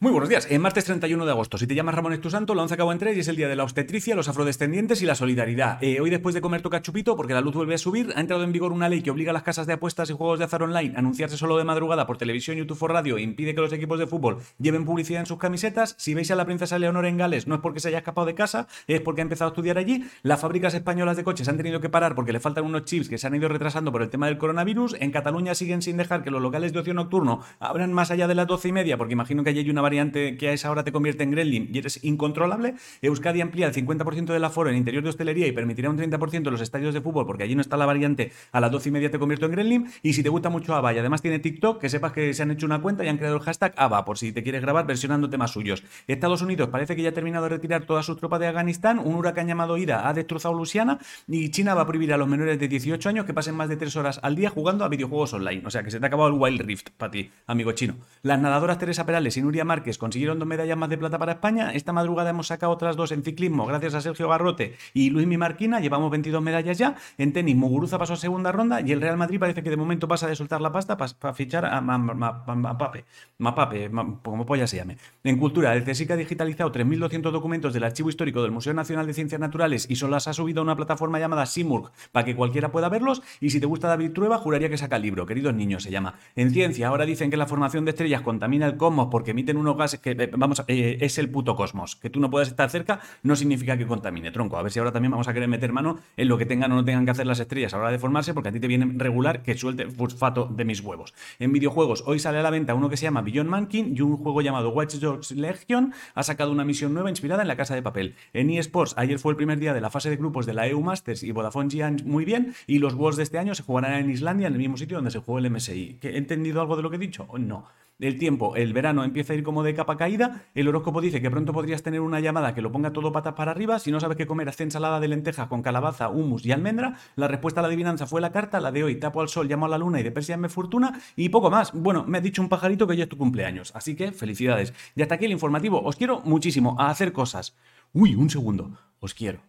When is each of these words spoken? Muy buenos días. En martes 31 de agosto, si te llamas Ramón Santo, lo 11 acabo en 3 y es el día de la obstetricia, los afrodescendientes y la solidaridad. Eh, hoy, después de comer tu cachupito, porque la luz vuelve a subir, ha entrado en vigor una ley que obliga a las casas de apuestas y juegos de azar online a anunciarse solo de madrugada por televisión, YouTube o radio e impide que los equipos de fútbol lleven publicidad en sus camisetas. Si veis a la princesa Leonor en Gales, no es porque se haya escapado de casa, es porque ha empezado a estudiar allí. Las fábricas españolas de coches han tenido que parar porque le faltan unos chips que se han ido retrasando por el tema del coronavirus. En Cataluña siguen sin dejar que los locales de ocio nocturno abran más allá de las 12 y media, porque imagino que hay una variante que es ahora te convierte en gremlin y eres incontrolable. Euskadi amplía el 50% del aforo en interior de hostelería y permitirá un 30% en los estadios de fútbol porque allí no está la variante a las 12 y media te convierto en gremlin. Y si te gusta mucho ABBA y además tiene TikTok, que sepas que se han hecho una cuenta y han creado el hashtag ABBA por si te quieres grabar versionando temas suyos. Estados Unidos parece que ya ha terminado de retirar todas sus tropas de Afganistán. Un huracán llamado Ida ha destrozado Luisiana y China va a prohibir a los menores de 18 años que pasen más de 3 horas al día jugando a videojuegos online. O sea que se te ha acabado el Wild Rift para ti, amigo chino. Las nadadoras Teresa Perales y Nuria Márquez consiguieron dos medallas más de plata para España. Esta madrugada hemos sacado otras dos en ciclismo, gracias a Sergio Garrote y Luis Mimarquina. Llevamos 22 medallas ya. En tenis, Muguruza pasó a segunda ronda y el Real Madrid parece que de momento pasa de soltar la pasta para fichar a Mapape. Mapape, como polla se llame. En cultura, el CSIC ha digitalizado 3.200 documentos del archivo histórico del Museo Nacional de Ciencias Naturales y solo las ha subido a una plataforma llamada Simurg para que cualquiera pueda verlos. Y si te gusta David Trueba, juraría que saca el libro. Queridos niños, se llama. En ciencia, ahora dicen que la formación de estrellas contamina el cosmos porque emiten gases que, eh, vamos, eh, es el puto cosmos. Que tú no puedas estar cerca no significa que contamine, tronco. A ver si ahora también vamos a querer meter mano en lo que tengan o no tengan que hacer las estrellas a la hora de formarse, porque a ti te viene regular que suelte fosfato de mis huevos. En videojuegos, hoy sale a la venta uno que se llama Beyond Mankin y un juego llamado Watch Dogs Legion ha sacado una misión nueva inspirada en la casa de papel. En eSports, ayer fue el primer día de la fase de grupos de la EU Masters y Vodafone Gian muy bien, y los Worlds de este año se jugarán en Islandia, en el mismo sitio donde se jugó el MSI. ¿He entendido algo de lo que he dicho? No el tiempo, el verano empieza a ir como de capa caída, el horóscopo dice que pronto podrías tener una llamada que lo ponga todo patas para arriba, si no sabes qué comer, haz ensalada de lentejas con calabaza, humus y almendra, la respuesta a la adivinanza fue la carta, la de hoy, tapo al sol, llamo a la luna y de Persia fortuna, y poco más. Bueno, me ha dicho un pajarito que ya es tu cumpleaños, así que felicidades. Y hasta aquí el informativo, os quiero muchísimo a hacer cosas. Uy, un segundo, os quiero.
Muy 0.00 0.12
buenos 0.12 0.28
días. 0.28 0.46
En 0.48 0.60
martes 0.60 0.84
31 0.84 1.26
de 1.26 1.32
agosto, 1.32 1.58
si 1.58 1.66
te 1.66 1.74
llamas 1.74 1.92
Ramón 1.92 2.16
Santo, 2.30 2.54
lo 2.54 2.62
11 2.62 2.74
acabo 2.74 2.92
en 2.92 2.98
3 2.98 3.16
y 3.16 3.20
es 3.20 3.26
el 3.26 3.34
día 3.34 3.48
de 3.48 3.56
la 3.56 3.64
obstetricia, 3.64 4.14
los 4.14 4.28
afrodescendientes 4.28 5.02
y 5.02 5.06
la 5.06 5.16
solidaridad. 5.16 5.82
Eh, 5.82 6.00
hoy, 6.00 6.08
después 6.08 6.36
de 6.36 6.40
comer 6.40 6.62
tu 6.62 6.70
cachupito, 6.70 7.16
porque 7.16 7.34
la 7.34 7.40
luz 7.40 7.56
vuelve 7.56 7.74
a 7.74 7.78
subir, 7.78 8.12
ha 8.14 8.20
entrado 8.20 8.44
en 8.44 8.52
vigor 8.52 8.70
una 8.70 8.88
ley 8.88 9.02
que 9.02 9.10
obliga 9.10 9.30
a 9.30 9.32
las 9.32 9.42
casas 9.42 9.66
de 9.66 9.72
apuestas 9.72 10.08
y 10.08 10.12
juegos 10.12 10.38
de 10.38 10.44
azar 10.44 10.62
online 10.62 10.94
a 10.94 11.00
anunciarse 11.00 11.36
solo 11.36 11.58
de 11.58 11.64
madrugada 11.64 12.06
por 12.06 12.16
televisión, 12.16 12.56
YouTube 12.56 12.80
o 12.80 12.86
radio 12.86 13.16
e 13.16 13.22
impide 13.22 13.56
que 13.56 13.60
los 13.60 13.72
equipos 13.72 13.98
de 13.98 14.06
fútbol 14.06 14.38
lleven 14.60 14.84
publicidad 14.84 15.18
en 15.18 15.26
sus 15.26 15.38
camisetas. 15.38 15.96
Si 15.98 16.14
veis 16.14 16.30
a 16.30 16.36
la 16.36 16.44
princesa 16.44 16.78
Leonor 16.78 17.04
en 17.04 17.16
Gales, 17.16 17.48
no 17.48 17.56
es 17.56 17.60
porque 17.60 17.80
se 17.80 17.88
haya 17.88 17.98
escapado 17.98 18.28
de 18.28 18.36
casa, 18.36 18.68
es 18.86 19.00
porque 19.00 19.20
ha 19.20 19.24
empezado 19.24 19.48
a 19.48 19.52
estudiar 19.52 19.78
allí. 19.78 20.04
Las 20.22 20.40
fábricas 20.40 20.74
españolas 20.74 21.16
de 21.16 21.24
coches 21.24 21.48
han 21.48 21.56
tenido 21.56 21.80
que 21.80 21.88
parar 21.88 22.14
porque 22.14 22.32
le 22.32 22.38
faltan 22.38 22.64
unos 22.64 22.84
chips 22.84 23.08
que 23.08 23.18
se 23.18 23.26
han 23.26 23.34
ido 23.34 23.48
retrasando 23.48 23.90
por 23.90 24.02
el 24.02 24.10
tema 24.10 24.26
del 24.26 24.38
coronavirus. 24.38 24.94
En 25.00 25.10
Cataluña 25.10 25.56
siguen 25.56 25.82
sin 25.82 25.96
dejar 25.96 26.22
que 26.22 26.30
los 26.30 26.40
locales 26.40 26.72
de 26.72 26.78
ocio 26.78 26.94
nocturno 26.94 27.40
abran 27.58 27.92
más 27.92 28.12
allá 28.12 28.28
de 28.28 28.36
las 28.36 28.46
12 28.46 28.68
y 28.68 28.72
media, 28.72 28.96
porque 28.96 29.14
imagino 29.14 29.42
que 29.42 29.50
hay 29.50 29.68
una 29.68 29.87
variante 29.88 30.36
que 30.36 30.52
es 30.52 30.64
ahora 30.66 30.84
te 30.84 30.92
convierte 30.92 31.22
en 31.22 31.30
gremlin 31.30 31.70
y 31.72 31.78
eres 31.78 32.04
incontrolable. 32.04 32.74
Euskadi 33.00 33.40
amplía 33.40 33.66
el 33.66 33.74
50% 33.74 34.26
del 34.26 34.44
aforo 34.44 34.68
en 34.68 34.76
interior 34.76 35.02
de 35.02 35.08
hostelería 35.08 35.46
y 35.46 35.52
permitirá 35.52 35.88
un 35.88 35.96
30% 35.98 36.34
en 36.34 36.50
los 36.50 36.60
estadios 36.60 36.92
de 36.92 37.00
fútbol 37.00 37.26
porque 37.26 37.44
allí 37.44 37.54
no 37.54 37.62
está 37.62 37.76
la 37.76 37.86
variante 37.86 38.32
a 38.52 38.60
las 38.60 38.70
12 38.70 38.90
y 38.90 38.92
media 38.92 39.10
te 39.10 39.18
convierto 39.18 39.46
en 39.46 39.52
gremlin. 39.52 39.86
Y 40.02 40.12
si 40.12 40.22
te 40.22 40.28
gusta 40.28 40.50
mucho 40.50 40.74
ABBA 40.74 40.94
y 40.94 40.98
además 40.98 41.22
tiene 41.22 41.38
TikTok, 41.38 41.80
que 41.80 41.88
sepas 41.88 42.12
que 42.12 42.34
se 42.34 42.42
han 42.42 42.50
hecho 42.50 42.66
una 42.66 42.82
cuenta 42.82 43.04
y 43.04 43.08
han 43.08 43.16
creado 43.16 43.36
el 43.36 43.42
hashtag 43.42 43.72
ABBA 43.76 44.04
por 44.04 44.18
si 44.18 44.32
te 44.32 44.42
quieres 44.42 44.60
grabar 44.60 44.86
versionando 44.86 45.30
temas 45.30 45.52
suyos. 45.52 45.82
Estados 46.06 46.42
Unidos 46.42 46.68
parece 46.68 46.94
que 46.94 47.02
ya 47.02 47.10
ha 47.10 47.12
terminado 47.12 47.44
de 47.44 47.50
retirar 47.50 47.84
todas 47.84 48.04
sus 48.04 48.16
tropas 48.18 48.40
de 48.40 48.46
Afganistán. 48.46 48.98
Un 48.98 49.14
huracán 49.14 49.46
llamado 49.46 49.78
Ida 49.78 50.08
ha 50.08 50.12
destrozado 50.12 50.54
Luisiana 50.54 50.98
y 51.26 51.50
China 51.50 51.74
va 51.74 51.82
a 51.82 51.86
prohibir 51.86 52.12
a 52.12 52.16
los 52.16 52.28
menores 52.28 52.58
de 52.58 52.68
18 52.68 53.08
años 53.08 53.24
que 53.24 53.34
pasen 53.34 53.54
más 53.54 53.68
de 53.68 53.76
3 53.76 53.96
horas 53.96 54.20
al 54.22 54.36
día 54.36 54.50
jugando 54.50 54.84
a 54.84 54.88
videojuegos 54.88 55.32
online. 55.32 55.62
O 55.64 55.70
sea 55.70 55.82
que 55.82 55.90
se 55.90 55.98
te 55.98 56.06
ha 56.06 56.08
acabado 56.08 56.28
el 56.28 56.36
Wild 56.36 56.60
Rift 56.62 56.90
para 56.96 57.10
ti, 57.10 57.30
amigo 57.46 57.72
chino. 57.72 57.96
Las 58.22 58.40
nadadoras 58.40 58.78
Teresa 58.78 59.06
Perales 59.06 59.36
y 59.36 59.42
Nuria 59.42 59.64
Márquez 59.78 59.96
consiguieron 59.96 60.40
dos 60.40 60.48
medallas 60.48 60.76
más 60.76 60.88
de 60.88 60.98
plata 60.98 61.18
para 61.18 61.32
España. 61.32 61.70
Esta 61.72 61.92
madrugada 61.92 62.30
hemos 62.30 62.48
sacado 62.48 62.72
otras 62.72 62.96
dos 62.96 63.12
en 63.12 63.22
ciclismo, 63.22 63.64
gracias 63.64 63.94
a 63.94 64.00
Sergio 64.00 64.28
Garrote 64.28 64.74
y 64.92 65.10
Luis 65.10 65.24
Mimarquina. 65.28 65.78
Llevamos 65.78 66.10
22 66.10 66.42
medallas 66.42 66.78
ya. 66.78 66.96
En 67.16 67.32
tenis, 67.32 67.54
Muguruza 67.54 67.96
pasó 67.96 68.14
a 68.14 68.16
segunda 68.16 68.50
ronda 68.50 68.80
y 68.80 68.90
el 68.90 69.00
Real 69.00 69.16
Madrid 69.16 69.38
parece 69.38 69.62
que 69.62 69.70
de 69.70 69.76
momento 69.76 70.08
pasa 70.08 70.26
de 70.26 70.34
soltar 70.34 70.60
la 70.60 70.72
pasta 70.72 70.96
para 70.96 71.32
fichar 71.32 71.64
a 71.64 71.80
Mapape. 71.80 73.04
Mapape, 73.38 73.88
como 74.24 74.44
polla 74.44 74.66
se 74.66 74.78
llame. 74.78 74.96
En 75.22 75.38
cultura, 75.38 75.76
el 75.76 75.84
CSIC 75.84 76.10
ha 76.10 76.16
digitalizado 76.16 76.72
3.200 76.72 77.30
documentos 77.30 77.72
del 77.72 77.84
archivo 77.84 78.08
histórico 78.08 78.42
del 78.42 78.50
Museo 78.50 78.74
Nacional 78.74 79.06
de 79.06 79.14
Ciencias 79.14 79.40
Naturales 79.40 79.86
y 79.88 79.94
solo 79.94 80.12
las 80.12 80.26
ha 80.26 80.32
subido 80.32 80.60
a 80.60 80.64
una 80.64 80.74
plataforma 80.74 81.20
llamada 81.20 81.46
Simurg 81.46 81.92
para 82.10 82.24
que 82.24 82.34
cualquiera 82.34 82.72
pueda 82.72 82.88
verlos. 82.88 83.22
Y 83.40 83.50
si 83.50 83.60
te 83.60 83.66
gusta 83.66 83.86
David 83.86 84.10
Trueba, 84.10 84.38
juraría 84.38 84.68
que 84.68 84.76
saca 84.76 84.96
el 84.96 85.02
libro. 85.02 85.24
Queridos 85.24 85.54
niños, 85.54 85.84
se 85.84 85.92
llama. 85.92 86.14
En 86.34 86.50
ciencia, 86.50 86.88
ahora 86.88 87.06
dicen 87.06 87.30
que 87.30 87.36
la 87.36 87.46
formación 87.46 87.84
de 87.84 87.92
estrellas 87.92 88.22
contamina 88.22 88.66
el 88.66 88.76
cosmos 88.76 89.08
porque 89.10 89.30
emiten 89.30 89.56
gases 89.76 90.00
que, 90.00 90.10
eh, 90.12 90.30
vamos, 90.36 90.62
eh, 90.68 90.98
es 91.00 91.18
el 91.18 91.30
puto 91.30 91.56
cosmos. 91.56 91.96
Que 91.96 92.10
tú 92.10 92.20
no 92.20 92.30
puedas 92.30 92.48
estar 92.48 92.70
cerca 92.70 93.00
no 93.22 93.36
significa 93.36 93.76
que 93.76 93.86
contamine, 93.86 94.30
tronco. 94.30 94.56
A 94.56 94.62
ver 94.62 94.72
si 94.72 94.78
ahora 94.78 94.92
también 94.92 95.10
vamos 95.10 95.28
a 95.28 95.34
querer 95.34 95.48
meter 95.48 95.72
mano 95.72 95.98
en 96.16 96.28
lo 96.28 96.38
que 96.38 96.46
tengan 96.46 96.72
o 96.72 96.76
no 96.76 96.84
tengan 96.84 97.04
que 97.04 97.10
hacer 97.10 97.26
las 97.26 97.40
estrellas 97.40 97.74
a 97.74 97.76
la 97.76 97.84
hora 97.84 97.92
de 97.92 97.98
formarse, 97.98 98.34
porque 98.34 98.48
a 98.50 98.52
ti 98.52 98.60
te 98.60 98.66
viene 98.66 98.90
regular 98.96 99.42
que 99.42 99.56
suelte 99.56 99.86
fosfato 99.86 100.46
de 100.46 100.64
mis 100.64 100.80
huevos. 100.80 101.14
En 101.38 101.52
videojuegos, 101.52 102.04
hoy 102.06 102.18
sale 102.18 102.38
a 102.38 102.42
la 102.42 102.50
venta 102.50 102.74
uno 102.74 102.88
que 102.88 102.96
se 102.96 103.04
llama 103.04 103.22
Beyond 103.22 103.50
Mankin 103.50 103.96
y 103.96 104.00
un 104.00 104.16
juego 104.16 104.40
llamado 104.40 104.70
Watch 104.70 104.94
Dogs 104.96 105.32
Legion 105.32 105.92
ha 106.14 106.22
sacado 106.22 106.52
una 106.52 106.64
misión 106.64 106.94
nueva 106.94 107.10
inspirada 107.10 107.42
en 107.42 107.48
la 107.48 107.56
casa 107.56 107.74
de 107.74 107.82
papel. 107.82 108.14
En 108.32 108.50
eSports, 108.50 108.94
ayer 108.96 109.18
fue 109.18 109.32
el 109.32 109.36
primer 109.36 109.58
día 109.58 109.74
de 109.74 109.80
la 109.80 109.90
fase 109.90 110.10
de 110.10 110.16
grupos 110.16 110.46
de 110.46 110.54
la 110.54 110.66
EU 110.66 110.80
Masters 110.80 111.22
y 111.22 111.32
Vodafone 111.32 111.70
Gian 111.70 112.02
muy 112.04 112.24
bien, 112.24 112.54
y 112.66 112.78
los 112.78 112.94
Worlds 112.94 113.16
de 113.16 113.22
este 113.22 113.38
año 113.38 113.54
se 113.54 113.62
jugarán 113.62 113.94
en 113.94 114.10
Islandia, 114.10 114.46
en 114.46 114.52
el 114.52 114.58
mismo 114.58 114.76
sitio 114.76 114.96
donde 114.96 115.10
se 115.10 115.18
jugó 115.18 115.38
el 115.38 115.50
MSI. 115.50 115.98
¿He 116.02 116.16
entendido 116.16 116.60
algo 116.60 116.76
de 116.76 116.82
lo 116.82 116.90
que 116.90 116.96
he 116.96 117.00
dicho? 117.00 117.28
No 117.38 117.66
el 117.98 118.18
tiempo, 118.18 118.56
el 118.56 118.72
verano 118.72 119.04
empieza 119.04 119.32
a 119.32 119.36
ir 119.36 119.42
como 119.42 119.62
de 119.62 119.74
capa 119.74 119.96
caída, 119.96 120.44
el 120.54 120.68
horóscopo 120.68 121.00
dice 121.00 121.20
que 121.20 121.30
pronto 121.30 121.52
podrías 121.52 121.82
tener 121.82 122.00
una 122.00 122.20
llamada 122.20 122.54
que 122.54 122.62
lo 122.62 122.72
ponga 122.72 122.92
todo 122.92 123.12
patas 123.12 123.34
para 123.34 123.50
arriba, 123.50 123.78
si 123.78 123.90
no 123.90 124.00
sabes 124.00 124.16
qué 124.16 124.26
comer, 124.26 124.48
haz 124.48 124.60
ensalada 124.60 125.00
de 125.00 125.08
lentejas 125.08 125.48
con 125.48 125.62
calabaza, 125.62 126.08
humus 126.08 126.46
y 126.46 126.52
almendra, 126.52 126.96
la 127.16 127.28
respuesta 127.28 127.60
a 127.60 127.62
la 127.62 127.68
adivinanza 127.68 128.06
fue 128.06 128.20
la 128.20 128.32
carta, 128.32 128.60
la 128.60 128.72
de 128.72 128.84
hoy, 128.84 128.96
tapo 128.96 129.20
al 129.20 129.28
sol, 129.28 129.48
llamo 129.48 129.66
a 129.66 129.68
la 129.68 129.78
luna 129.78 130.00
y 130.00 130.02
de 130.02 130.10
Persia 130.10 130.38
fortuna, 130.48 131.00
y 131.16 131.30
poco 131.30 131.50
más. 131.50 131.72
Bueno, 131.72 132.04
me 132.06 132.18
ha 132.18 132.20
dicho 132.20 132.42
un 132.42 132.48
pajarito 132.48 132.86
que 132.86 132.96
ya 132.96 133.04
es 133.04 133.08
tu 133.08 133.18
cumpleaños, 133.18 133.74
así 133.74 133.96
que 133.96 134.12
felicidades. 134.12 134.72
Y 134.94 135.02
hasta 135.02 135.16
aquí 135.16 135.24
el 135.24 135.32
informativo, 135.32 135.82
os 135.82 135.96
quiero 135.96 136.20
muchísimo 136.20 136.76
a 136.78 136.90
hacer 136.90 137.12
cosas. 137.12 137.56
Uy, 137.92 138.14
un 138.14 138.30
segundo, 138.30 138.78
os 139.00 139.14
quiero. 139.14 139.47